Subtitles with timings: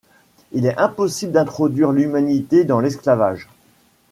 [0.51, 3.47] Il est impossible d'introduire l'humanité dans l'esclavage.